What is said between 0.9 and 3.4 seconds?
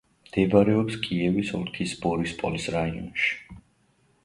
კიევის ოლქის ბორისპოლის რაიონში.